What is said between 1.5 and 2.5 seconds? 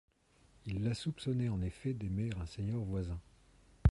effet d'aimer un